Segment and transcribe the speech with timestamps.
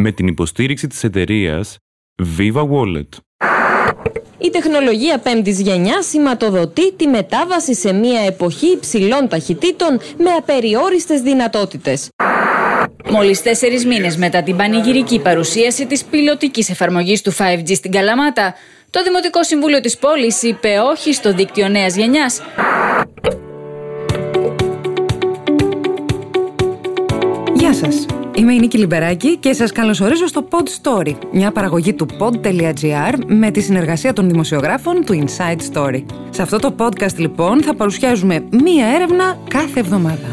[0.00, 1.76] με την υποστήριξη της εταιρείας
[2.38, 3.08] Viva Wallet.
[4.38, 12.08] Η τεχνολογία πέμπτης γενιάς σηματοδοτεί τη μετάβαση σε μια εποχή υψηλών ταχυτήτων με απεριόριστες δυνατότητες.
[13.10, 18.54] Μόλις τέσσερις μήνες μετά την πανηγυρική παρουσίαση της πιλωτικής εφαρμογής του 5G στην Καλαμάτα,
[18.90, 22.40] το Δημοτικό Συμβούλιο της πόλης είπε όχι στο δίκτυο νέας γενιάς.
[27.54, 28.06] Γεια σας.
[28.34, 33.50] Είμαι η Νίκη Λιμπεράκη και σας καλωσορίζω στο Pod Story, μια παραγωγή του pod.gr με
[33.50, 36.04] τη συνεργασία των δημοσιογράφων του Inside Story.
[36.30, 40.28] Σε αυτό το podcast λοιπόν θα παρουσιάζουμε μία έρευνα κάθε εβδομάδα.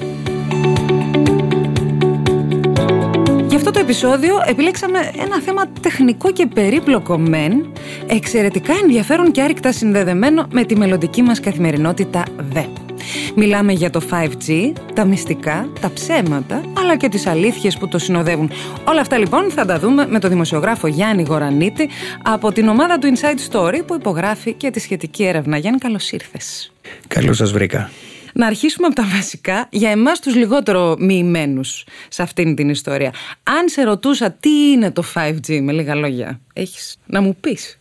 [3.47, 7.71] Για αυτό το επεισόδιο επιλέξαμε ένα θέμα τεχνικό και περίπλοκο μεν,
[8.07, 12.86] εξαιρετικά ενδιαφέρον και άρρηκτα συνδεδεμένο με τη μελλοντική μας καθημερινότητα δε.
[13.35, 18.51] Μιλάμε για το 5G, τα μυστικά, τα ψέματα, αλλά και τις αλήθειες που το συνοδεύουν.
[18.87, 21.89] Όλα αυτά λοιπόν θα τα δούμε με τον δημοσιογράφο Γιάννη Γορανίτη
[22.23, 25.57] από την ομάδα του Inside Story που υπογράφει και τη σχετική έρευνα.
[25.57, 26.71] Γιάννη, καλώς ήρθες.
[27.07, 27.89] Καλώς σας βρήκα.
[28.33, 33.13] Να αρχίσουμε από τα βασικά για εμάς τους λιγότερο μοιημένους σε αυτήν την ιστορία.
[33.43, 37.79] Αν σε ρωτούσα τι είναι το 5G με λίγα λόγια, έχεις να μου πεις;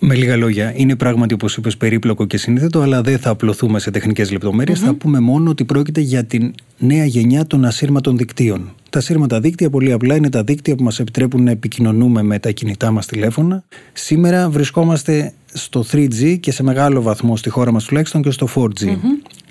[0.00, 3.90] Με λίγα λόγια, είναι πράγματι όπως είπες περίπλοκο και σύνθετο, αλλά δεν θα απλωθούμε σε
[3.90, 4.36] τεχνικές
[4.74, 8.74] Θα πούμε μόνο ότι πρόκειται για την νέα γενιά των ασύρματων δικτύων.
[8.90, 12.50] Τα ασύρματα δίκτυα, πολύ απλά, είναι τα δίκτυα που μας επιτρέπουν να επικοινωνούμε με τα
[12.50, 13.64] κινητά μας τηλέφωνα.
[13.92, 18.96] Σήμερα βρισκόμαστε στο 3G και σε μεγάλο βαθμό στη χώρα μας τουλάχιστον και στο 4G.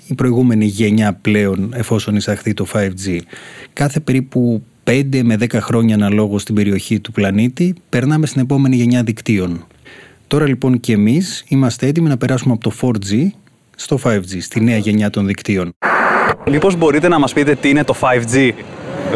[0.06, 3.18] Η προηγούμενη γενιά πλέον, εφόσον εισαχθεί το 5G.
[3.72, 9.02] Κάθε περίπου 5 με 10 χρόνια αναλόγως στην περιοχή του πλανήτη, περνάμε στην επόμενη γενιά
[9.02, 9.66] δικτύων.
[10.28, 13.26] Τώρα λοιπόν και εμείς είμαστε έτοιμοι να περάσουμε από το 4G
[13.76, 15.72] στο 5G, στη νέα γενιά των δικτύων.
[16.50, 18.50] Μήπως μπορείτε να μας πείτε τι είναι το 5G?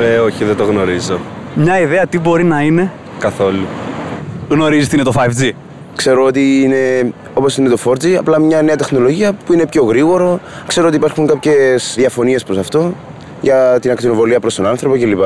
[0.00, 1.20] Ε, όχι, δεν το γνωρίζω.
[1.55, 3.66] Μια ιδέα τι μπορεί να είναι; Καθόλου.
[4.48, 5.50] Γνωρίζεις τι είναι το 5G?
[5.96, 10.40] Ξέρω ότι είναι όπως είναι το 4G, απλά μια νέα τεχνολογία που είναι πιο γρήγορο.
[10.67, 12.94] Ξέρω ότι υπάρχουν κάποιες διαφωνίες προς αυτό
[13.40, 15.23] για την ακτινοβολία προς τον άνθρωπο κλπ.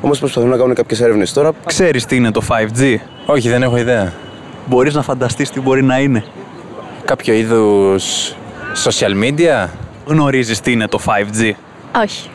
[0.00, 1.52] Όμως προσπαθούν να κάνουν κάποιες έρευνες τώρα.
[1.66, 2.96] Ξέρεις τι είναι το 5G?
[3.26, 4.12] Όχι, δεν έχω ιδέα.
[4.70, 6.24] Μπορείς να φανταστείς τι μπορεί να είναι.
[7.04, 8.34] Κάποιο είδους
[8.84, 9.68] social media;
[10.06, 11.52] Γνωρίζεις τι είναι το 5G.
[12.02, 12.28] Όχι.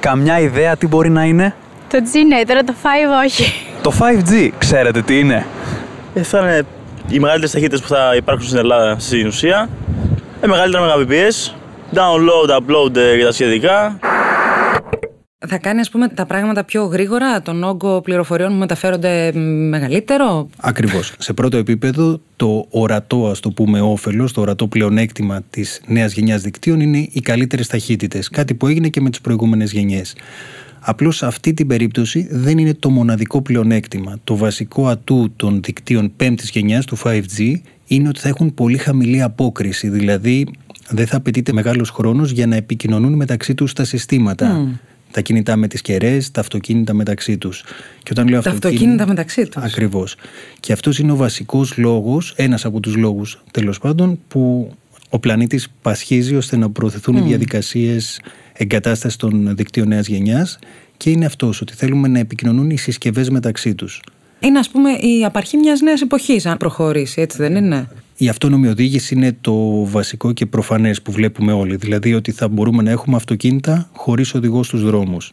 [0.00, 1.54] Καμιά ιδέα τι μπορεί να είναι;
[1.90, 2.86] Το G ναι, τώρα το 5
[3.24, 3.52] όχι.
[3.82, 5.46] Το 5G, ξέρετε τι είναι;
[6.14, 6.62] Ε, θα είναι
[7.08, 9.68] οι μεγαλύτερες ταχύτητες που θα υπάρξουν στην Ελλάδα στην ουσία.
[10.40, 11.52] Ε, μεγαλύτερα Mbps,
[11.94, 13.98] download, upload ε, και τα σχετικά
[15.46, 19.32] θα κάνει ας πούμε τα πράγματα πιο γρήγορα, τον όγκο πληροφοριών που μεταφέρονται
[19.68, 21.14] μεγαλύτερο; Ακριβώς.
[21.18, 26.42] Σε πρώτο επίπεδο το ορατό, ας το πούμε, όφελος, το ορατό πλεονέκτημα της νέας γενιάς
[26.42, 28.28] δικτύων είναι οι καλύτερες ταχύτητες.
[28.28, 30.14] Κάτι που έγινε και με τις προηγούμενες γενιές.
[30.80, 34.18] Απλώς σε αυτή την περίπτωση δεν είναι το μοναδικό πλεονέκτημα.
[34.24, 37.54] Το βασικό ατού των δικτύων πέμπτης γενιάς του 5G
[37.86, 39.88] είναι ότι θα έχουν πολύ χαμηλή απόκριση.
[39.88, 40.46] Δηλαδή
[40.88, 44.78] δεν θα απαιτείται μεγάλος χρόνος για να επικοινωνούν μεταξύ τους τα συστήματα
[45.14, 47.64] τα κινητά με τις κεραίες, τα αυτοκίνητα μεταξύ τους.
[48.02, 49.62] Και όταν λέω τα αυτοκίνητα μεταξύ τους.
[49.62, 50.16] Ακριβώς.
[50.60, 54.72] Και αυτός είναι ο βασικός λόγος, ένας από τους λόγους τέλος πάντων, που
[55.08, 57.18] ο πλανήτης πασχίζει ώστε να προωθηθούν mm.
[57.18, 58.20] οι διαδικασίες
[58.52, 60.58] εγκατάστασης των δικτύων νέας γενιάς.
[60.96, 64.00] Και είναι αυτός, ότι θέλουμε να επικοινωνούν οι συσκευές μεταξύ τους.
[64.40, 68.68] Είναι, ας πούμε, η απαρχή μιας νέας εποχής, αν προχωρήσει, έτσι δεν είναι; Η αυτόνομη
[68.68, 71.76] οδήγηση είναι το βασικό και προφανές που βλέπουμε όλοι.
[71.76, 75.32] Δηλαδή ότι θα μπορούμε να έχουμε αυτοκίνητα χωρίς οδηγός στους δρόμους.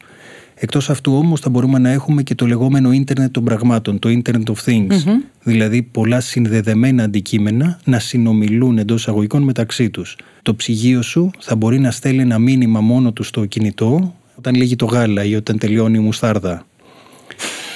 [0.54, 4.44] Εκτός αυτού όμως θα μπορούμε να έχουμε και το λεγόμενο ίντερνετ των πραγμάτων, το Internet
[4.44, 5.02] of Things.
[5.42, 10.16] Δηλαδή πολλά συνδεδεμένα αντικείμενα να συνομιλούν εντός αγωγικών μεταξύ τους.
[10.42, 14.76] Το ψυγείο σου θα μπορεί να στέλνει ένα μήνυμα μόνο του στο κινητό όταν λύγει
[14.76, 16.66] το γάλα ή όταν τελειώνει η μουστάρδα.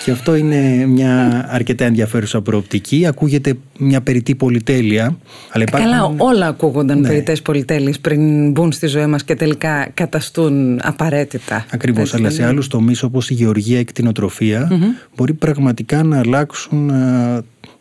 [0.06, 3.06] Και αυτό είναι μια αρκετά ενδιαφέρουσα προοπτική.
[3.06, 5.16] Ακούγεται μια περιττή πολυτέλεια.
[5.50, 5.90] Αλλά υπάρχουν...
[5.90, 7.08] Καλά, όλα ακούγονταν ναι.
[7.08, 11.66] περιττές πολυτέλειες πριν μπουν στη ζωή μας και τελικά καταστούν απαραίτητα.
[11.70, 12.14] Ακριβώς.
[12.14, 14.70] Αλλά σε άλλους τομείς όπως η γεωργία, η κτηνοτροφία,
[15.16, 16.90] μπορεί πραγματικά να αλλάξουν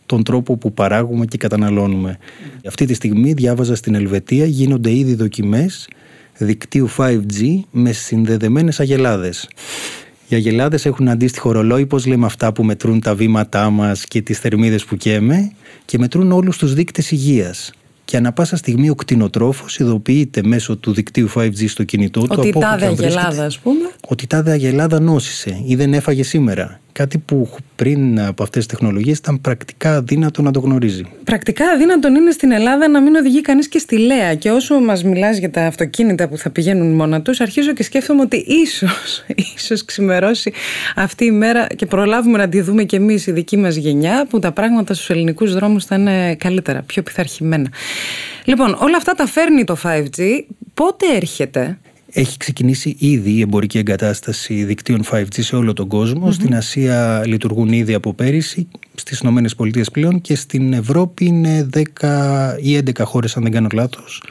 [0.05, 2.17] τον τρόπο που παράγουμε και καταναλώνουμε.
[2.67, 5.87] Αυτή τη στιγμή διάβαζα στην Ελβετία γίνονται ήδη δοκιμές
[6.37, 9.47] δικτύου 5G με συνδεδεμένες αγελάδες.
[10.27, 14.39] Οι αγελάδες έχουν αντίστοιχο ρολόι, πώς λέμε αυτά που μετρούν τα βήματά μας και τις
[14.39, 15.51] θερμίδες που καίμε,
[15.85, 17.71] και μετρούν όλους τους δείκτες υγείας.
[18.05, 22.35] Και ανα πάσα στιγμή ο κτηνοτρόφος ειδοποιείται μέσω του δικτύου 5G στο κινητό του.
[22.37, 23.91] Ότι τάδε αγελάδα, ας πούμε.
[24.07, 26.79] Ότι τάδε αγελάδα νόσησε ή δεν έφαγε σήμερα.
[26.97, 31.05] Κάτι που πριν από αυτές τις τεχνολογίες ήταν πρακτικά αδύνατο να το γνωρίζει.
[31.23, 34.35] Πρακτικά αδύνατον είναι στην Ελλάδα να μην οδηγεί κανείς και στη Λέα.
[34.35, 38.21] Και όσο μας μιλάς για τα αυτοκίνητα που θα πηγαίνουν μόνα τους, αρχίζω και σκέφτομαι
[38.21, 39.25] ότι ίσως
[39.57, 40.53] ίσως ξημερώσει
[40.95, 44.39] αυτή η μέρα και προλάβουμε να τη δούμε κι εμείς η δική μας γενιά, που
[44.39, 47.69] τα πράγματα στους ελληνικούς δρόμους θα είναι καλύτερα, πιο πειθαρχημένα.
[48.45, 50.43] Λοιπόν, όλα αυτά τα φέρνει το 5G.
[50.73, 51.77] Πότε έρχεται,
[52.17, 57.69] έχει ξεκινήσει ήδη η εμπορική εγκατάσταση δικτύων 5G σε όλο τον κοσμο Στην Ασία λειτουργούν
[57.69, 61.69] ήδη από πέρυσι, στις ΗΠΑ πλέον και στην Ευρώπη είναι
[61.99, 64.21] 10 ή 11 χώρες αν δεν κάνω λάθος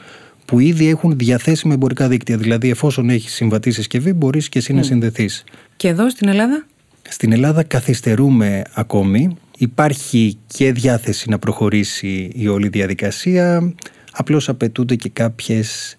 [0.45, 2.37] που ήδη έχουν διαθέσιμα εμπορικά δίκτυα.
[2.37, 5.43] Δηλαδή, εφόσον έχεις συμβατή συσκευή, μπορείς και εσύ να συνδεθείς.
[5.75, 6.65] Και εδώ στην Ελλάδα;
[7.09, 9.37] Στην Ελλάδα καθυστερούμε ακόμη.
[9.57, 13.73] Υπάρχει και διάθεση να προχωρήσει η όλη διαδικασία.
[14.11, 15.97] Απλώς απαιτούνται και κάποιες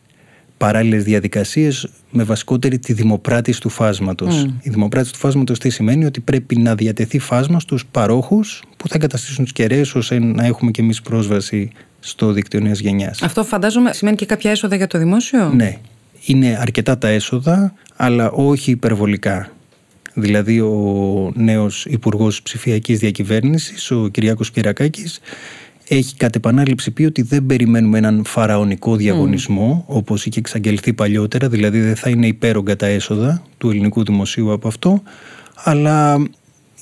[0.56, 4.44] παράλληλες διαδικασίες με βασικότερη τη δημοπράτηση του φάσματος.
[4.62, 8.94] Η δημοπράτηση του φάσματος τι σημαίνει; Ότι πρέπει να διατεθεί φάσμα στους παρόχους που θα
[8.94, 11.70] εγκαταστήσουν τις κεραίες ώστε να έχουμε και εμείς πρόσβαση
[12.00, 13.22] στο δίκτυο νέας γενιάς.
[13.22, 15.78] Αυτό φαντάζομαι σημαίνει και κάποια έσοδα για το δημόσιο; Ναι.
[16.26, 19.50] Είναι αρκετά τα έσοδα, αλλά όχι υπερβολικά.
[20.14, 25.20] Δηλαδή ο νέος Υπουργός Ψηφιακής Διακυβέρνησης, ο Κυριάκος Κυριακάκης,
[25.88, 29.94] έχει κατ' επανάληψη πει ότι δεν περιμένουμε έναν φαραωνικό διαγωνισμό mm.
[29.94, 34.68] όπως είχε εξαγγελθεί παλιότερα, δηλαδή δεν θα είναι υπέρογκα τα έσοδα του ελληνικού δημοσίου από
[34.68, 35.02] αυτό,
[35.54, 36.18] αλλά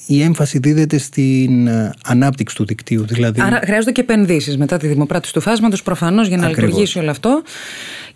[0.06, 3.04] η έμφαση δίδεται στην ε, ανάπτυξη του δικτύου.
[3.06, 3.40] Δηλαδή...
[3.40, 6.64] Άρα χρειάζονται και επενδύσεις μετά τη δημοπράτηση του φάσματος, προφανώς για να Ακριβώς.
[6.64, 7.42] λειτουργήσει όλο αυτό.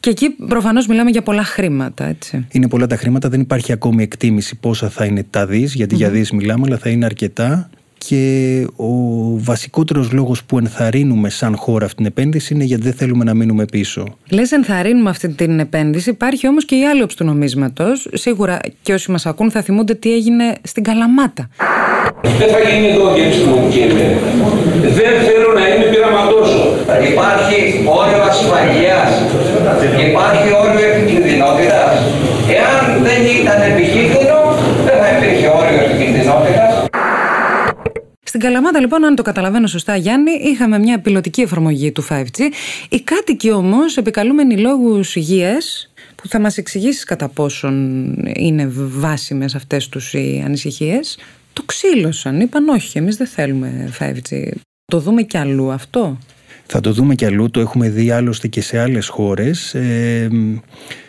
[0.01, 2.05] Και εκεί προφανώς μιλάμε για πολλά χρήματα.
[2.05, 2.47] Έτσι.
[2.53, 5.99] Είναι πολλά τα χρήματα, δεν υπάρχει ακόμη εκτίμηση πόσα θα είναι τα δις, γιατί mm-hmm.
[5.99, 8.93] για δις μιλάμε, αλλά θα είναι αρκετά και ο
[9.39, 13.65] βασικότερος λόγος που ενθαρρύνουμε σαν χώρα αυτή την επένδυση είναι γιατί δεν θέλουμε να μείνουμε
[13.65, 14.05] πίσω.
[14.31, 18.09] Λες ενθαρρύνουμε αυτή την επένδυση, υπάρχει όμως και η άλλη του νομίσματος.
[18.13, 21.49] Σίγουρα και όσοι μας ακούν θα θυμούνται τι έγινε στην Καλαμάτα.
[22.23, 23.83] Δεν θα γίνει εδώ και νομική
[24.99, 26.63] Δεν θέλω να είμαι πειραματόσο.
[27.11, 27.57] Υπάρχει
[28.01, 29.11] όριο ασφαλείας.
[30.09, 31.93] Υπάρχει όριο επικινδυνότητας.
[32.57, 34.39] Εάν δεν ήταν επικίνδυνο,
[34.87, 36.73] δεν θα υπήρχε όριο επικινδυνότητας.
[38.29, 42.41] Στην Καλαμάτα, λοιπόν, αν το καταλαβαίνω σωστά, Γιάννη, είχαμε μια πιλωτική εφαρμογή του 5G.
[42.89, 49.89] Οι κάτοικοι όμως, επικαλούμενοι λόγους υγείας, που θα μας εξηγήσεις κατά πόσον είναι βάσιμες αυτές
[49.89, 51.19] τους οι ανησυχίες,
[51.53, 52.41] το ξύλωσαν.
[52.41, 54.51] Είπαν όχι, εμείς δεν θέλουμε 5G.
[54.85, 56.19] Το δούμε κι αλλού αυτό.
[56.71, 59.75] Θα το δούμε κι αλλού, το έχουμε δει άλλωστε και σε άλλες χώρες.
[59.75, 60.29] Ε,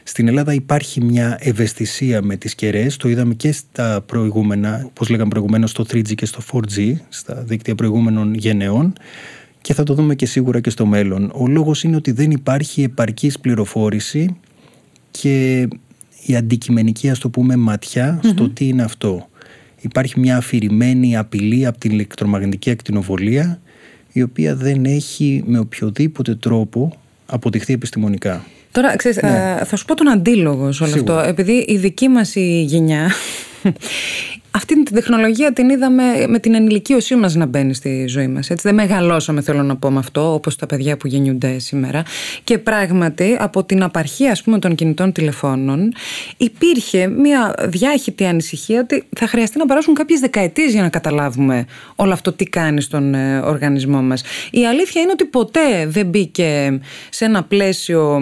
[0.03, 5.29] στην Ελλάδα υπάρχει μια ευαισθησία με τις κεραίες, το είδαμε και στα προηγούμενα, όπως λέγαμε
[5.29, 8.93] προηγουμένως, στο 3G και στο 4G, στα δίκτυα προηγούμενων γενεών
[9.61, 11.31] και θα το δούμε και σίγουρα και στο μέλλον.
[11.33, 14.35] Ο λόγος είναι ότι δεν υπάρχει επαρκής πληροφόρηση
[15.11, 15.67] και
[16.25, 17.77] η αντικειμενική, ας το πούμε,
[18.21, 19.29] στο τι είναι αυτό.
[19.81, 23.59] Υπάρχει μια αφηρημένη απειλή από την ηλεκτρομαγνητική ακτινοβολία
[24.11, 28.45] η οποία δεν έχει με οποιοδήποτε τρόπο αποδειχθεί επιστημονικά.
[28.71, 29.59] Τώρα, ξέρεις, ναι.
[29.65, 31.19] θα σου πω τον αντίλογο σε όλο αυτό.
[31.19, 33.11] Επειδή η δική μας η γενιά
[34.51, 38.47] αυτή την τεχνολογία την είδαμε με την ενηλικίωσή μας να μπαίνει στη ζωή μας.
[38.61, 42.03] Δεν μεγαλώσαμε, θέλω να πω με αυτό, όπως τα παιδιά που γεννιούνται σήμερα.
[42.43, 45.93] Και πράγματι, από την απαρχή ας πούμε, των κινητών τηλεφώνων,
[46.37, 51.65] υπήρχε μια διάχυτη ανησυχία ότι θα χρειαστεί να περάσουν κάποιες δεκαετίες για να καταλάβουμε
[51.95, 54.23] όλο αυτό τι κάνει στον ε, οργανισμό μας.
[54.51, 56.79] Η αλήθεια είναι ότι ποτέ δεν μπήκε
[57.09, 58.21] σε ένα πλαίσιο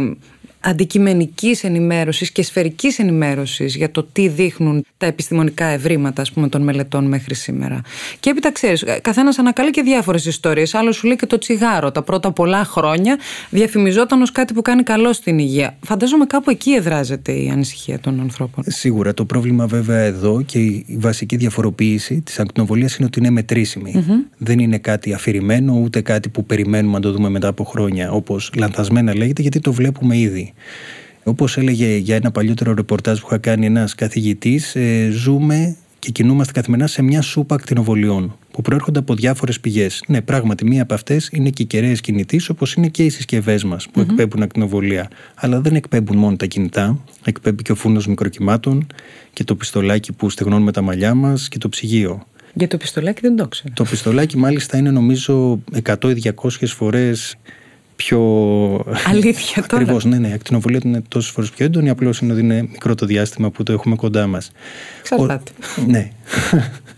[0.59, 6.61] αντικειμενικής ενημέρωσης και σφαιρικής ενημέρωσης για το τι δείχνουν τα επιστημονικά ευρήματα ας πούμε, των
[6.61, 7.81] μελετών μέχρι σήμερα.
[8.19, 10.73] Και έπειτα ξέρεις, καθένας ανακαλεί και διάφορες ιστορίες.
[10.73, 11.91] Άλλος σου λέει και το τσιγάρο.
[11.91, 13.17] Τα πρώτα πολλά χρόνια
[13.49, 15.77] διαφημιζόταν ως κάτι που κάνει καλό στην υγεία.
[15.85, 18.63] Φαντάζομαι κάπου εκεί εδράζεται η ανησυχία των ανθρώπων.
[18.67, 19.13] Σίγουρα.
[19.13, 24.05] Το πρόβλημα βέβαια εδώ και η βασική διαφοροποίηση της ακτινοβολίας είναι ότι είναι μετρήσιμη.
[24.37, 28.51] Δεν είναι κάτι αφηρημένο ούτε κάτι που περιμένουμε να το δούμε μετά από χρόνια όπως
[28.57, 30.46] λανθασμένα λέγεται γιατί το βλέπουμε ήδη.
[31.23, 36.53] Όπως έλεγε για ένα παλιότερο ρεπορτάζ που είχα κάνει ένας καθηγητής, ε, ζούμε και κινούμαστε
[36.53, 40.03] καθημερινά σε μια σούπα ακτινοβολιών που προέρχονται από διάφορες πηγές.
[40.07, 43.63] Ναι, πράγματι, μία από αυτές είναι και οι κεραίες κινητής, όπως είναι και οι συσκευές
[43.63, 45.09] μας που εκπέμπουν ακτινοβολία.
[45.35, 48.87] Αλλά δεν εκπέμπουν μόνο τα κινητά, εκπέμπει και ο φούρνο μικροκυμάτων
[49.33, 52.27] και το πιστολάκι που στεγνώνουμε τα μαλλιά μας και το ψυγείο.
[52.53, 53.73] Για το πιστολάκι δεν το ξέρω.
[53.73, 57.37] Το πιστολάκι μάλιστα είναι νομίζω 100 ή 200 φορές
[57.97, 58.19] πιο.
[59.07, 59.81] Αλήθεια τώρα.
[59.81, 60.27] Ακριβώς, ναι, ναι.
[60.27, 61.89] Η ακτινοβολία είναι τόσες φορές πιο έντονη.
[61.89, 64.51] Απλώς είναι ότι είναι μικρό το διάστημα που το έχουμε κοντά μας.
[64.99, 65.51] Εξαρτάται.
[65.87, 66.11] Ναι.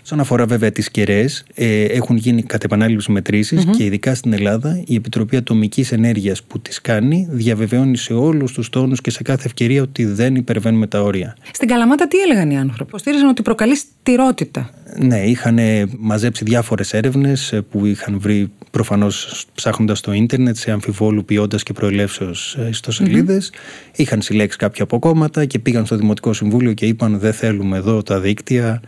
[0.04, 4.84] Όσον αφορά βέβαια τις κεραίες, ε, έχουν γίνει κατ' επανάληψη μετρήσεις και ειδικά στην Ελλάδα
[4.86, 9.44] η Επιτροπή Ατομικής Ενέργειας που τις κάνει διαβεβαιώνει σε όλους τους τόνους και σε κάθε
[9.46, 11.36] ευκαιρία ότι δεν υπερβαίνουμε τα όρια.
[11.54, 14.70] Στην Καλαμάτα τι έλεγαν οι άνθρωποι; Υποστήριζαν ότι προκαλεί στηρότητα.
[14.98, 15.60] Ναι, είχαν
[15.98, 22.58] μαζέψει διάφορες έρευνες που είχαν βρει προφανώς ψάχνοντας στο ίντερνετ σε αμφιβόλου ποιότητας και προελεύσεως
[22.70, 23.52] ιστοσελίδες.
[23.96, 28.20] Είχαν συλλέξει κάποια αποκόμματα και πήγαν στο Δημοτικό Συμβούλιο και είπαν: Δεν θέλουμε εδώ τα
[28.20, 28.82] δίκτυα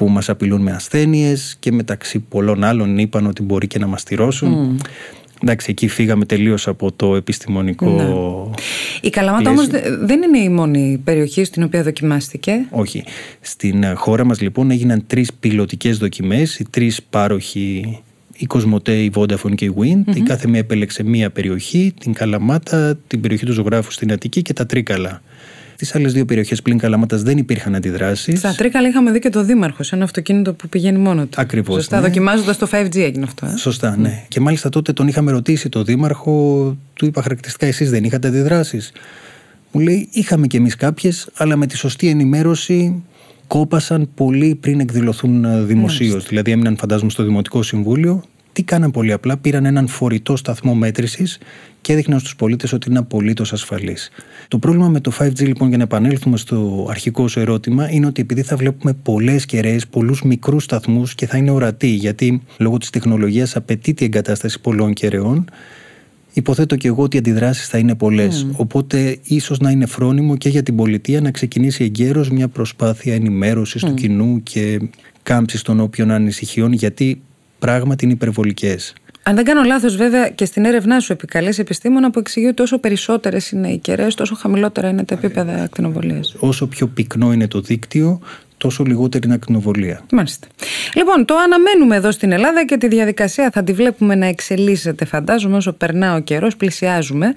[0.00, 4.04] που μας απειλούν με ασθένειες και μεταξύ πολλών άλλων είπαν ότι μπορεί και να μας
[4.04, 4.78] τυρώσουν.
[4.78, 4.86] Mm.
[5.42, 7.90] Εντάξει, εκεί φύγαμε τελείως από το επιστημονικό.
[7.90, 8.58] Ναι.
[9.00, 9.66] Η Καλαμάτα όμως
[10.00, 12.52] δεν είναι η μόνη περιοχή στην οποία δοκιμάστηκε.
[12.70, 13.04] Όχι.
[13.40, 16.58] Στην χώρα μας λοιπόν έγιναν τρεις πιλωτικές δοκιμές.
[16.58, 17.98] Οι τρεις πάροχοι,
[18.36, 20.16] η Κοσμοτέ, η Vodafone και η Wind.
[20.16, 24.52] Η κάθε μία επέλεξε μία περιοχή, την Καλαμάτα, την περιοχή του ζωγράφου στην Αττική και
[24.52, 25.22] τα Τρίκαλα.
[25.82, 28.38] Στι άλλες δύο περιοχές πλην Καλαμάτα δεν υπήρχαν αντιδράσεις.
[28.38, 31.40] Στα Τρίκαλα είχαμε δει και το Δήμαρχος σε ένα αυτοκίνητο που πηγαίνει μόνο του.
[31.40, 31.74] Ακριβώς.
[31.74, 32.06] Σωστά, ναι.
[32.06, 33.46] δοκιμάζοντας το 5G έγινε αυτό.
[33.46, 34.24] Ε; Σωστά, ναι.
[34.28, 38.92] Και μάλιστα τότε τον είχαμε ρωτήσει το Δήμαρχο, του είπα χαρακτηριστικά, εσείς δεν είχατε αντιδράσεις.
[39.72, 43.02] Μου λέει, είχαμε κι εμείς κάποιες, αλλά με τη σωστή ενημέρωση
[43.46, 46.26] κόπασαν πολύ πριν εκδηλωθούν δημοσίως.
[46.26, 48.22] Δηλαδή έμειναν, φαντάζομαι, στο Δημοτικό Συμβούλιο
[48.60, 51.38] τι κάναν πολύ απλά, πήραν έναν φορητό σταθμό μέτρησης
[51.80, 53.96] και έδειχναν στους πολίτες ότι είναι απολύτως ασφαλή.
[54.48, 58.20] Το πρόβλημα με το 5G, λοιπόν, για να επανέλθουμε στο αρχικό σου ερώτημα, είναι ότι
[58.20, 62.90] επειδή θα βλέπουμε πολλές κεραίες, πολλούς μικρούς σταθμούς και θα είναι ορατοί, γιατί λόγω της
[62.90, 65.44] τεχνολογίας απαιτείται η εγκατάσταση πολλών κεραιών,
[66.32, 68.46] Υποθέτω και εγώ ότι οι αντιδράσεις θα είναι πολλές.
[68.56, 73.82] Οπότε, ίσως να είναι φρόνιμο και για την πολιτεία να ξεκινήσει εγκαίρως μια προσπάθεια ενημέρωσης
[73.82, 74.80] του κοινού και
[75.22, 77.22] κάμψης των όποιων ανησυχιών, γιατί
[77.60, 78.92] πράγματι είναι υπερβολικές.
[79.22, 82.78] Αν δεν κάνω λάθος, βέβαια, και στην έρευνά σου επικαλεί επιστήμονα που εξηγεί ότι όσο
[82.78, 86.34] περισσότερες είναι οι κεραίες, τόσο χαμηλότερα είναι τα επίπεδα ακτινοβολίας.
[86.38, 88.20] Όσο πιο πυκνό είναι το δίκτυο,
[88.56, 90.04] τόσο λιγότερη είναι ακτινοβολία.
[90.12, 90.46] Μάλιστα.
[90.94, 95.56] Λοιπόν, το αναμένουμε εδώ στην Ελλάδα και τη διαδικασία θα τη βλέπουμε να εξελίσσεται, φαντάζομαι,
[95.56, 97.32] όσο περνά ο καιρός, πλησιάζουμε.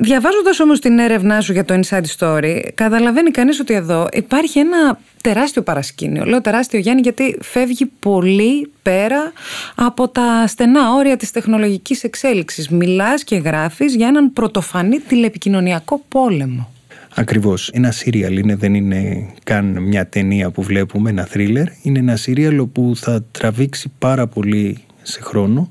[0.00, 4.98] Διαβάζοντας όμως την έρευνά σου για το Inside Story, καταλαβαίνει κανείς ότι εδώ υπάρχει ένα
[5.22, 6.24] τεράστιο παρασκήνιο.
[6.24, 9.32] Λέω τεράστιο Γιάννη γιατί φεύγει πολύ πέρα
[9.74, 12.68] από τα στενά όρια της τεχνολογικής εξέλιξης.
[12.68, 16.72] Μιλάς και γράφεις για έναν πρωτοφανή τηλεπικοινωνιακό πόλεμο.
[17.14, 17.70] Ακριβώς.
[17.72, 21.66] Ένα σύριαλ είναι, δεν είναι καν μια ταινία που βλέπουμε, ένα θρίλερ.
[21.82, 25.70] Είναι ένα σύριαλ που θα τραβήξει πάρα πολύ σε χρόνο.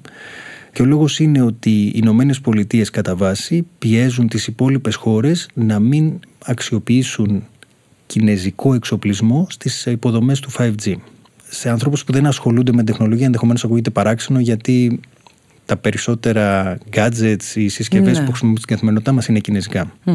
[0.74, 5.80] Και ο λόγος είναι ότι οι Ηνωμένες Πολιτείες κατά βάση πιέζουν τις υπόλοιπες χώρες να
[5.80, 7.44] μην αξιοποιήσουν
[8.12, 10.96] κινέζικο εξοπλισμό στις υποδομές του 5G.
[11.50, 15.00] Σε ανθρώπους που δεν ασχολούνται με τεχνολογία, ενδεχομένως ακούγεται παράξενο γιατί
[15.66, 18.26] τα περισσότερα gadgets, οι συσκευές ναι.
[18.26, 19.92] που χρησιμοποιούμε στην καθημερινότητά μας είναι κινέζικα.
[20.06, 20.12] Mm.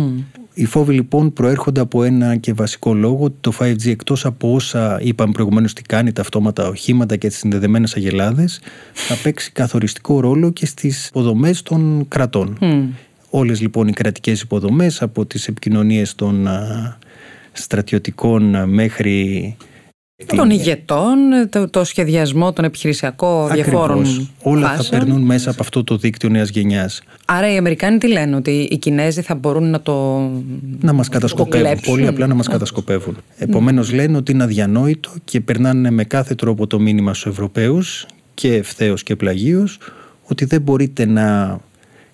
[0.54, 4.98] Οι φόβοι λοιπόν προέρχονται από ένα και βασικό λόγο ότι το 5G εκτός από όσα
[5.02, 8.60] είπαμε προηγουμένως τι κάνει, τα αυτόματα οχήματα και τις συνδεδεμένες αγελάδες,
[8.92, 12.58] θα παίξει καθοριστικό ρόλο και στις υποδομές των κρατών.
[12.60, 12.82] Mm.
[13.30, 16.48] Όλες λοιπόν οι κρατικές υποδομές από τις επικοινωνίες των
[17.58, 19.56] στρατιωτικών μέχρι
[20.36, 21.16] των ηγετών,
[21.50, 23.64] το, το σχεδιασμό, τον επιχειρησιακό Ακριβώς.
[23.64, 24.84] διαφόρων Όλα φάσεων.
[24.84, 27.02] θα περνούν μέσα από αυτό το δίκτυο νέας γενιάς.
[27.25, 30.18] Άρα οι Αμερικάνοι τι λένε, ότι οι Κινέζοι θα μπορούν να το
[30.80, 33.16] Να μας κατασκοπεύουν, πολύ απλά να μας κατασκοπεύουν.
[33.38, 38.54] Επομένως λένε ότι είναι αδιανόητο και περνάνε με κάθε τρόπο το μήνυμα στους Ευρωπαίους και
[38.54, 39.78] ευθέως και πλαγίως
[40.22, 41.58] ότι δεν μπορείτε να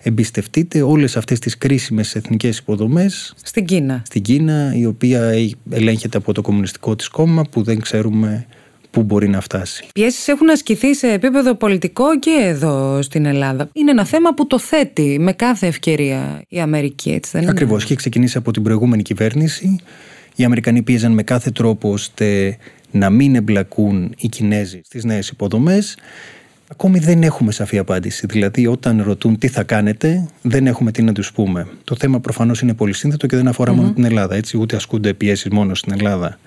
[0.03, 4.01] εμπιστευτείτε όλες αυτές τις κρίσιμες εθνικές υποδομές στην Κίνα.
[4.05, 5.33] Στην Κίνα, η οποία
[5.69, 8.45] ελέγχεται από το κομμουνιστικό της κόμμα που δεν ξέρουμε
[8.91, 9.85] πού μπορεί να φτάσει.
[9.93, 13.69] Πιέσεις έχουν ασκηθεί σε επίπεδο πολιτικό και εδώ στην Ελλάδα.
[13.73, 17.83] Είναι ένα θέμα που το θέτει με κάθε ευκαιρία η Αμερική, έτσι δεν είναι; Ακριβώς.
[17.83, 19.79] Είχε ξεκινήσει από την προηγούμενη κυβέρνηση.
[20.35, 22.57] Οι Αμερικανοί πίεζαν με κάθε τρόπο ώστε
[22.91, 25.97] να μην εμπλακούν οι Κινέζοι στις νέες υποδομές.
[26.67, 28.25] Ακόμη δεν έχουμε σαφή απάντηση.
[28.25, 31.67] Δηλαδή, όταν ρωτούν τι θα κάνετε, δεν έχουμε τι να τους πούμε.
[31.83, 34.35] Το θέμα προφανώς είναι πολύ σύνθετο και δεν αφορα μόνο την Ελλάδα.
[34.35, 36.39] Έτσι, ούτε ασκούνται πιέσεις μόνο στην Ελλάδα.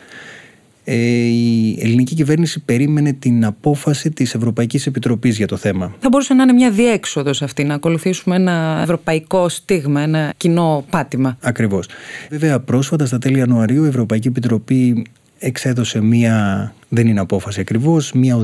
[0.89, 5.95] Ε, η ελληνική κυβέρνηση περίμενε την απόφαση της Ευρωπαϊκής Επιτροπής για το θέμα.
[6.01, 11.37] Θα μπορούσε να είναι μια διέξοδος αυτή, να ακολουθήσουμε ένα ευρωπαϊκό στίγμα, ένα κοινό πάτημα.
[11.41, 11.89] Ακριβώς.
[12.31, 15.07] Βέβαια, πρόσφατα στα τέλη Ιανουαρίου η Ευρωπαϊκή Επιτροπή
[15.39, 18.37] εξέδωσε μία, δεν είναι απόφαση ακριβώς, μία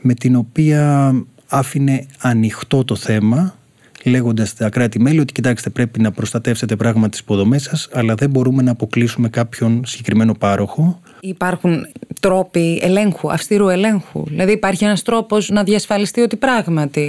[0.00, 1.12] με την οποία
[1.48, 3.56] άφηνε ανοιχτό το θέμα
[4.04, 8.62] λέγοντας στα κράτη-μέλη ότι κοιτάξτε, πρέπει να προστατεύσετε πράγματι τις υποδομές σας, αλλά δεν μπορούμε
[8.62, 11.00] να αποκλείσουμε κάποιον συγκεκριμένο πάροχο.
[11.20, 11.86] Υπάρχουν
[12.20, 14.24] τρόποι ελέγχου, αυστηρού ελέγχου.
[14.26, 17.00] Δηλαδή υπάρχει ένας τρόπος να διασφαλιστεί ότι πράγματι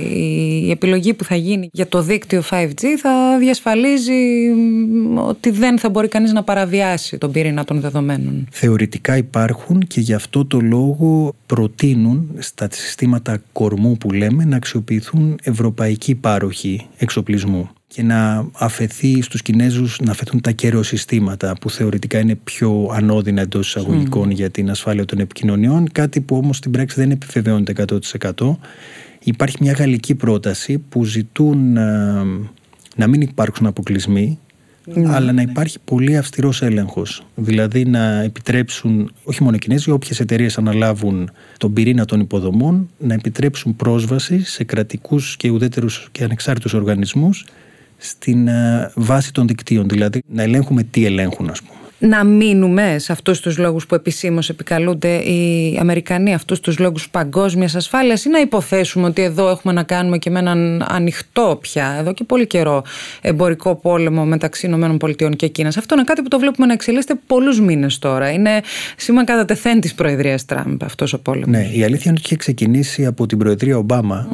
[0.66, 4.14] η επιλογή που θα γίνει για το δίκτυο 5G θα διασφαλίζει
[5.16, 8.48] ότι δεν θα μπορεί κανείς να παραβιάσει τον πυρήνα των δεδομένων.
[8.52, 15.36] Θεωρητικά υπάρχουν και γι' αυτό το λόγο προτείνουν στα συστήματα κορμού που λέμε να αξιοποιηθούν
[15.44, 22.36] ευρωπαϊκοί πάροχοι εξοπλισμού και να αφαιθεί στους Κινέζους να αφαιθούν τα καιροσυστήματα που θεωρητικά είναι
[22.36, 27.12] πιο ανώδυνα εντός εισαγωγικών για την ασφάλεια των επικοινωνιών κάτι που όμως στην πράξη δεν
[27.12, 27.86] επιβεβαιώνεται
[28.36, 28.56] 100%
[29.24, 32.24] υπάρχει μια γαλλική πρόταση που ζητούν ε,
[32.96, 34.39] να μην υπάρξουν αποκλεισμοί
[34.86, 35.16] ναι.
[35.16, 37.25] αλλά να υπάρχει πολύ αυστηρός έλεγχος.
[37.36, 43.13] Δηλαδή να επιτρέψουν, όχι μόνο οι Κινέζοι, όποιες εταιρείες αναλάβουν τον πυρήνα των υποδομών, να
[43.13, 47.46] επιτρέψουν πρόσβαση σε κρατικούς και ουδέτερους και ανεξάρτητους οργανισμούς
[47.98, 51.72] στην ε, βάση των δικτύων, δηλαδή να ελέγχουμε τι ελέγχουν, ας πούμε.
[52.00, 57.75] Να μείνουμε σε αυτούς τους λόγους που επισήμως επικαλούνται οι Αμερικανοί, αυτούς τους λόγους παγκόσμιας
[57.75, 62.13] ασφάλειας, ή να υποθέσουμε ότι εδώ έχουμε να κάνουμε και με έναν ανοιχτό πια, εδώ
[62.13, 62.84] και πολύ καιρό,
[63.22, 65.77] εμπορικό πόλεμο μεταξύ ΗΠΑ και Κίνας.
[65.77, 68.32] Αυτό είναι κάτι που το βλέπουμε να εξελίσσεται πολλούς μήνες τώρα.
[68.32, 68.62] Είναι
[68.98, 71.50] σήμα κατά τεθέν της Προεδρίας Τραμπ αυτός ο πόλεμος.
[71.50, 74.27] Ναι, η αλήθεια είναι ότι είχε ξεκινήσει από την Προεδρία Ομπάμα.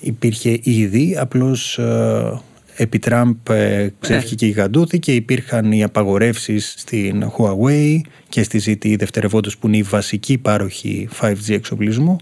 [0.00, 2.40] Υπήρχε ήδη, απλώς ε,
[2.80, 8.94] επί Τραμπ ε, ξέφυγε η γαντούθη και υπήρχαν οι απαγορεύσεις στην Huawei και στη ZTE
[8.98, 12.16] δευτερευόντως που είναι η βασική πάροχη 5G εξοπλισμού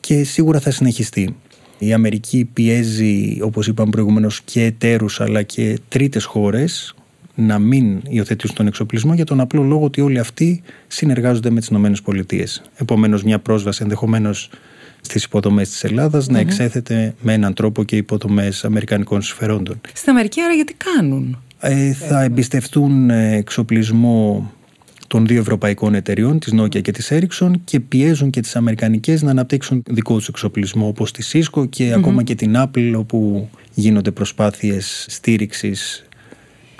[0.00, 1.36] και σίγουρα θα συνεχιστεί.
[1.78, 6.94] Η Αμερική πιέζει, όπως είπαμε προηγουμένως, και εταίρους αλλά και τρίτες χώρες
[7.34, 11.68] να μην υιοθετήσουν τον εξοπλισμό για τον απλό λόγο ότι όλοι αυτοί συνεργάζονται με τις
[11.68, 12.44] ΗΠΑ.
[12.76, 14.50] Επομένως μια πρόσβαση ενδεχομένως
[15.02, 19.80] στις υποδομές της ελλαδα να εξέθεται με έναν τρόπο και υποδομέ αμερικανικών συμφερόντων.
[19.92, 24.52] Στην Αμερική, άρα, γιατί κάνουν; Ε, θα εμπιστευτούν ε, εξοπλισμό
[25.06, 29.30] των δύο ευρωπαϊκών εταιριών, της Nokia και της Ericsson και πιέζουν και τις αμερικανικές να
[29.30, 35.06] αναπτύξουν δικό τους εξοπλισμό όπως τη Cisco και ακόμα και την Apple όπου γίνονται προσπάθειες
[35.08, 36.04] στήριξης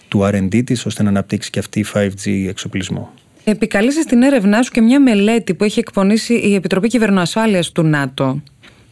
[0.09, 3.13] του R&D της ώστε να αναπτύξει και αυτή 5G εξοπλισμό.
[3.45, 8.43] Επικαλείσαι στην έρευνά σου και μια μελέτη που έχει εκπονήσει η Επιτροπή Κυβερνοασφάλειας του ΝΑΤΟ.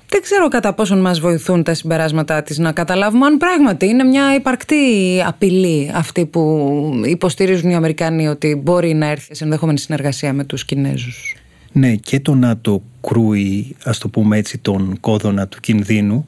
[0.09, 4.35] Δεν ξέρω κατά πόσον μας βοηθούν τα συμπεράσματά της να καταλάβουμε αν πράγματι είναι μια
[4.35, 4.76] υπαρκτή
[5.26, 10.64] απειλή αυτή που υποστηρίζουν οι Αμερικάνοι ότι μπορεί να έρθει σε ενδεχόμενη συνεργασία με τους
[10.64, 11.37] Κινέζους.
[11.73, 16.26] Ναι, και το ΝΑΤΟ κρούει, ας το πούμε έτσι, τον κόδωνα του κινδύνου.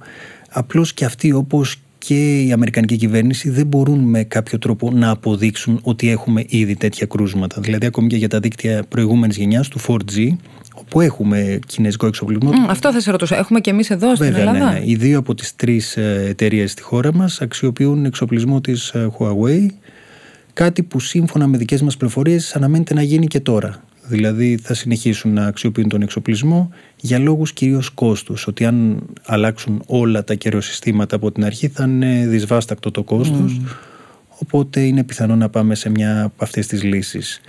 [0.50, 5.80] Απλώς και αυτοί όπως και η Αμερικανική κυβέρνηση δεν μπορούν με κάποιο τρόπο να αποδείξουν
[5.82, 7.60] ότι έχουμε ήδη τέτοια κρούσματα.
[7.60, 10.36] Δηλαδή, ακόμη και για τα δίκτυα προηγούμενης γενιάς του 4G,
[10.74, 12.50] όπου έχουμε κινέζικο εξοπλισμό.
[12.50, 13.36] Mm, αυτό θα σε ρωτούσα.
[13.36, 14.84] Έχουμε και εμείς εδώ στην Βέβαια, Ελλάδα; Ναι, ναι.
[14.84, 19.66] Οι δύο από τις τρεις ε, εταιρείες στη χώρα μας αξιοποιούν εξοπλισμό της ε, Huawei.
[20.52, 23.82] Κάτι που σύμφωνα με δικές μας πληροφορίες αναμένεται να γίνει και τώρα.
[24.12, 28.46] Δηλαδή θα συνεχίσουν να αξιοποιούν τον εξοπλισμό για λόγους κυρίως κόστους.
[28.46, 33.60] Ότι αν αλλάξουν όλα τα καιροσυστήματα από την αρχή θα είναι δυσβάστακτο το κόστος.
[34.38, 37.40] Οπότε είναι πιθανό να πάμε σε μια από αυτές τις λύσεις.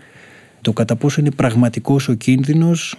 [0.61, 2.95] Το κατά πόσο είναι πραγματικός ο κίνδυνος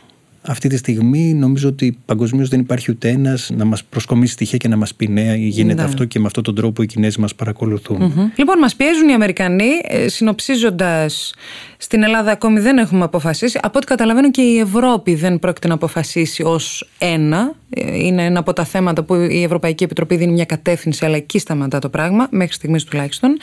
[0.46, 4.68] αυτή τη στιγμή νομίζω ότι παγκοσμίως δεν υπάρχει ούτε ένας να μας προσκομίσει στοιχεία και
[4.68, 5.88] να μας πει ναι, γίνεται ναι.
[5.88, 9.70] αυτό και με αυτόν τον τρόπο οι Κινέζοι μας παρακολουθουν Λοιπόν, μας πιέζουν οι Αμερικανοί.
[9.82, 11.34] Ε, Συνοψίζοντας,
[11.76, 13.58] στην Ελλάδα ακόμη δεν έχουμε αποφασίσει.
[13.62, 17.54] Από ό,τι καταλαβαίνω και η Ευρώπη δεν πρόκειται να αποφασίσει ως ένα.
[17.70, 21.38] Ε, είναι ένα από τα θέματα που η Ευρωπαϊκή Επιτροπή δίνει μια κατεύθυνση, αλλά εκεί
[21.38, 23.36] σταματά το πράγμα, μέχρι στιγμής τουλάχιστον.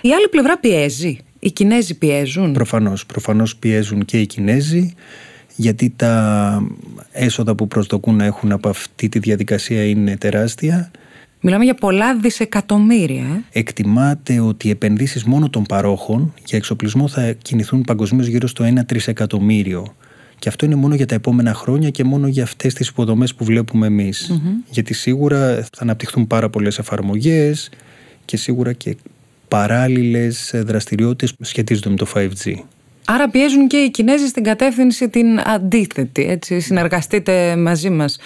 [0.00, 1.18] Η άλλη πλευρά πιέζει.
[1.38, 2.52] Οι Κινέζοι πιέζουν.
[2.52, 3.06] Προφανώς.
[3.06, 4.94] Προφανώς πιέζουν και οι Κινέζοι
[5.60, 6.62] γιατί τα
[7.12, 10.90] έσοδα που προσδοκούν να έχουν από αυτή τη διαδικασία είναι τεράστια.
[11.40, 13.24] Μιλάμε για πολλά δισεκατομμύρια.
[13.52, 13.58] Ε.
[13.58, 18.86] Εκτιμάται ότι οι επενδύσεις μόνο των παρόχων για εξοπλισμό θα κινηθούν παγκοσμίως γύρω στο 1
[18.86, 19.94] τρισεκατομμύριο.
[20.38, 23.44] Και αυτό είναι μόνο για τα επόμενα χρόνια και μόνο για αυτές τις υποδομές που
[23.44, 24.40] βλέπουμε εμείς.
[24.70, 27.70] Γιατί σίγουρα θα αναπτυχθούν πάρα πολλές εφαρμογές
[28.24, 28.96] και σίγουρα και
[29.48, 32.54] παράλληλες δραστηριότητες που σχετίζονται με το 5G.
[33.10, 36.26] Άρα πιέζουν και οι Κινέζοι στην κατεύθυνση την αντίθετη.
[36.28, 38.18] Έτσι, συνεργαστείτε μαζί μας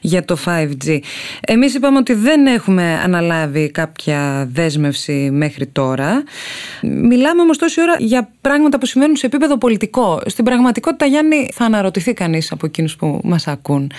[0.00, 0.98] για το 5G.
[1.40, 6.22] Εμείς είπαμε ότι δεν έχουμε αναλάβει κάποια δέσμευση μέχρι τώρα.
[6.82, 10.20] Μιλάμε όμως τόση ώρα για πράγματα που συμβαίνουν σε επίπεδο πολιτικό.
[10.26, 13.92] Στην πραγματικότητα, Γιάννη, θα αναρωτηθεί κανείς από εκείνους που μας ακούν.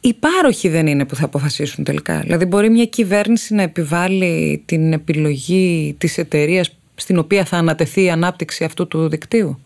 [0.00, 2.18] Οι πάροχοι δεν είναι που θα αποφασίσουν τελικά.
[2.18, 8.10] Δηλαδή μπορεί μια κυβέρνηση να επιβάλλει την επιλογή της εταιρείας στην οποία θα ανατεθεί η
[8.10, 9.58] ανάπτυξη αυτού του δικτύου;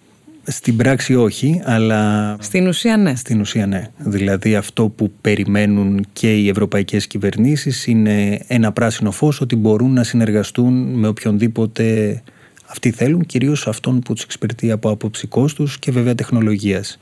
[0.50, 2.36] Στην πράξη όχι, αλλά...
[2.40, 3.14] Στην ουσία ναι.
[3.14, 3.90] Στην ουσία ναι.
[3.98, 10.02] Δηλαδή αυτό που περιμένουν και οι ευρωπαϊκές κυβερνήσεις είναι ένα πράσινο φως ότι μπορούν να
[10.02, 12.22] συνεργαστούν με οποιονδήποτε
[12.70, 16.98] Αυτοί θέλουν κυρίως αυτόν που τους εξυπηρετεί από άποψη κόστους και βέβαια τεχνολογίας.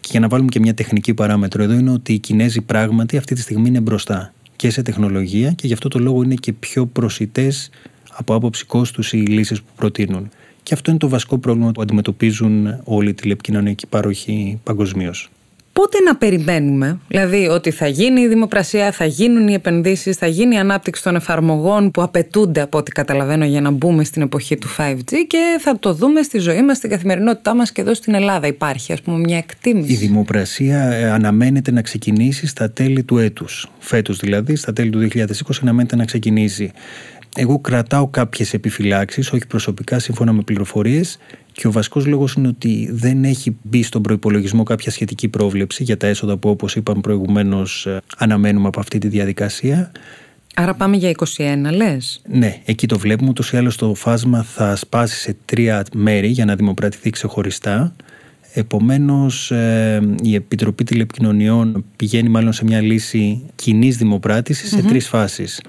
[0.00, 3.34] Και για να βάλουμε και μια τεχνική παράμετρο εδώ είναι ότι οι Κινέζοι πράγματι αυτή
[3.34, 6.86] τη στιγμή είναι μπροστά και σε τεχνολογία και γι' αυτό το λόγο είναι και πιο
[6.86, 7.70] προσιτές
[8.12, 10.28] από άποψη κόστους οι λύσεις που προτείνουν.
[10.68, 15.30] Και αυτό είναι το βασικό πρόβλημα που αντιμετωπίζουν όλοι οι τηλεπικοινωνιακοί πάροχοι παγκοσμίως.
[15.72, 20.54] Πότε να περιμένουμε, δηλαδή ότι θα γίνει η δημοπρασία, θα γίνουν οι επενδύσεις, θα γίνει
[20.54, 24.68] η ανάπτυξη των εφαρμογών που απαιτούνται από ό,τι καταλαβαίνω για να μπούμε στην εποχή του
[24.76, 28.46] 5G και θα το δούμε στη ζωή μας, στην καθημερινότητά μας και εδώ στην Ελλάδα
[28.46, 29.92] υπάρχει ας πούμε μια εκτίμηση.
[29.92, 35.08] Η δημοπρασία ε, αναμένεται να ξεκινήσει στα τέλη του έτους, φέτος δηλαδή, στα τέλη του
[35.14, 35.24] 2020
[35.62, 36.72] αναμένεται να ξεκινήσει.
[37.40, 41.18] Εγώ κρατάω κάποιες επιφυλάξεις, όχι προσωπικά, σύμφωνα με πληροφορίες,
[41.52, 45.96] και ο βασικός λόγος είναι ότι δεν έχει μπει στον προπολογισμό κάποια σχετική πρόβλεψη για
[45.96, 49.92] τα έσοδα που, όπως είπαμε προηγουμένως, ε, αναμένουμε από αυτή τη διαδικασία.
[50.54, 53.30] Άρα πάμε για 21, λες; Ναι, εκεί το βλέπουμε.
[53.30, 57.92] Ούτως ή άλλως το φάσμα θα σπάσει σε τρία μέρη για να δημοπρατηθεί ξεχωριστά.
[58.52, 63.98] Επομένως, ε, η Επιτροπή Τηλεπικοινωνιών πηγαίνει μάλλον σε μια λύση κοινής
[64.52, 65.60] σε τρεις φάσεις.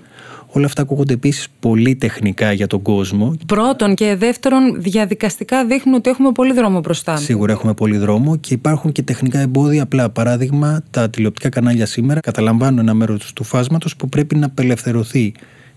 [0.51, 3.35] Όλα αυτά ακούγονται επίσης πολύ τεχνικά για τον κόσμο.
[3.45, 7.17] Πρώτον και δεύτερον, διαδικαστικά δείχνουν ότι έχουμε πολύ δρόμο μπροστά.
[7.17, 9.83] Σίγουρα έχουμε πολύ δρόμο και υπάρχουν και τεχνικά εμπόδια.
[9.83, 15.31] Απλά παράδειγμα, τα τηλεοπτικά κανάλια σήμερα καταλαμβάνουν ένα μέρος του φάσματος που πρέπει να απελευθερωθεί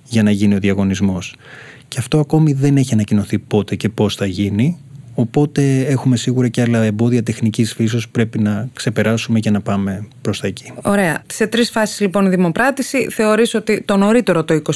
[0.05, 1.37] για να γίνει ο διαγωνισμός.
[1.89, 4.79] Και αυτό ακόμη δεν έχει ανακοινωθεί πότε και πώς θα γίνει.
[5.15, 10.09] Οπότε έχουμε σίγουρα και άλλα εμπόδια τεχνικής φύσεως που πρέπει να ξεπεράσουμε για να πάμε
[10.21, 10.73] προς τα εκεί.
[10.83, 11.23] Ωραία.
[11.27, 14.71] Σε τρεις φάσεις λοιπόν η δημοπράτηση θεωρείς ότι το νωρίτερο το 21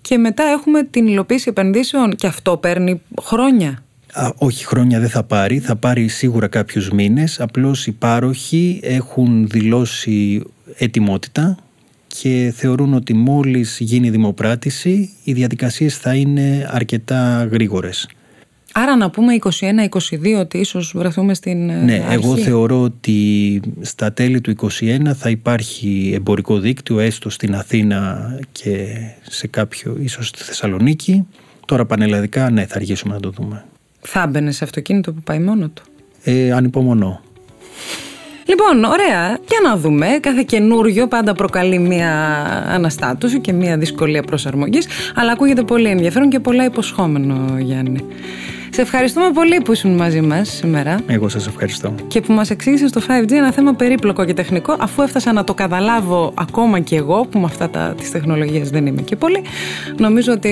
[0.00, 5.22] και μετά έχουμε την υλοποίηση επενδύσεων και αυτό παίρνει χρόνια; Α, όχι, χρόνια δεν θα
[5.22, 5.58] πάρει.
[5.58, 7.40] Θα πάρει σίγουρα κάποιους μήνες.
[7.40, 10.42] Απλώς οι πάροχοι έχουν δηλώσει
[10.76, 11.56] ετοιμότητα
[12.06, 18.08] και θεωρούν ότι μόλις γίνει η δημοπράτηση οι διαδικασίες θα είναι αρκετά γρήγορες.
[18.82, 22.14] Άρα να πούμε 21-22 ότι ίσως βρεθούμε στην ε, Ναι, αρχή.
[22.14, 24.66] εγώ θεωρώ ότι στα τέλη του 21
[25.14, 28.86] θα υπάρχει εμπορικό δίκτυο έστω στην Αθήνα και
[29.22, 31.26] σε κάποιο ίσως στη Θεσσαλονίκη.
[31.66, 33.64] Τώρα πανελλαδικά ναι θα αργήσουμε να το δούμε.
[34.00, 35.82] Θα μπαινε σε αυτοκίνητο που πάει μόνο του.
[36.24, 37.20] Ε, ανυπομονώ.
[38.48, 39.26] Λοιπόν, ωραία.
[39.48, 40.06] Για να δούμε.
[40.20, 42.12] Κάθε καινούριο πάντα προκαλεί μία
[42.68, 44.86] αναστάτωση και μία δυσκολία προσαρμογής.
[45.14, 48.00] Αλλά ακούγεται πολύ ενδιαφέρον και πολλά υποσχόμενο, Γιάννη.
[48.70, 51.00] Σε ευχαριστούμε πολύ που ήσουν μαζί μας σήμερα.
[51.06, 51.94] Εγώ σας ευχαριστώ.
[52.06, 55.54] Και που μας εξήγησες το 5G ένα θέμα περίπλοκο και τεχνικό, αφού έφτασα να το
[55.54, 59.42] καταλάβω ακόμα και εγώ, που με αυτά τη τεχνολογία δεν είμαι και πολύ.
[59.98, 60.48] Νομίζω ότι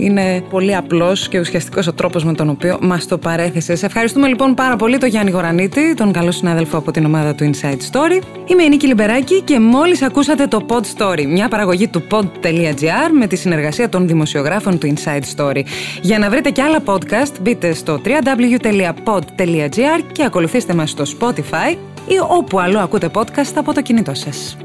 [0.00, 3.78] είναι πολύ απλός και ουσιαστικός ο τρόπος με τον οποίο μας το παρέθεσες.
[3.78, 7.50] Σε ευχαριστούμε λοιπόν πάρα πολύ τον Γιάννη Γορανίτη, τον καλό συνάδελφο από την ομάδα του
[7.50, 8.22] Inside Story.
[8.46, 13.26] Είμαι η Νίκη Λιμπεράκη και μόλις ακούσατε το Pod Story, μια παραγωγή του pod.gr με
[13.26, 15.62] τη συνεργασία των δημοσιογράφων του Inside Story.
[16.00, 21.76] Για να βρείτε και άλλα podcast, μπείτε στο www.pod.gr και ακολουθήστε μας στο Spotify
[22.08, 24.56] ή όπου αλλού ακούτε podcast από το κινητό σας.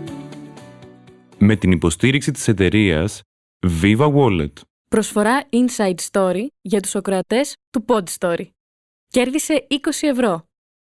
[1.37, 3.21] Με την υποστήριξη της εταιρείας
[3.81, 4.53] Viva Wallet.
[4.87, 8.45] Προσφορά Inside Story για τους ακροατές του Pod Story.
[9.07, 10.45] Κέρδισε 20 ευρώ.